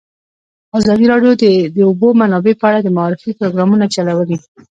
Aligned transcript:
ازادي 0.79 1.05
راډیو 1.13 1.31
د 1.43 1.45
د 1.75 1.77
اوبو 1.89 2.07
منابع 2.21 2.53
په 2.59 2.65
اړه 2.69 2.79
د 2.81 2.87
معارفې 2.97 3.31
پروګرامونه 3.39 3.85
چلولي. 3.93 4.37